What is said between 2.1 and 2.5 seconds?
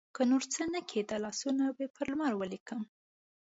لمر